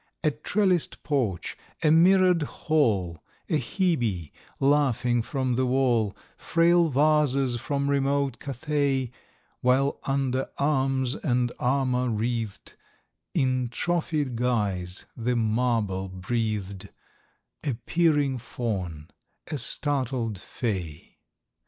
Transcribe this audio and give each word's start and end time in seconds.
A 0.23 0.31
trelliss'd 0.31 1.03
porch, 1.03 1.55
a 1.83 1.91
mirror'd 1.91 2.41
hall, 2.41 3.23
A 3.49 3.59
Hebe, 3.59 4.31
laughing 4.59 5.21
from 5.21 5.53
the 5.53 5.67
wall, 5.67 6.17
Frail 6.37 6.89
vases 6.89 7.57
from 7.59 7.87
remote 7.87 8.39
Cathay,— 8.39 9.11
While, 9.59 9.99
under 10.05 10.49
arms 10.57 11.13
and 11.13 11.51
armour 11.59 12.09
wreath'd 12.09 12.73
In 13.35 13.67
trophied 13.67 14.37
guise, 14.37 15.05
the 15.15 15.35
marble 15.35 16.09
breath'd— 16.09 16.89
A 17.63 17.75
peering 17.85 18.39
fawn, 18.39 19.07
a 19.51 19.59
startled 19.59 20.39
fay. 20.39 21.19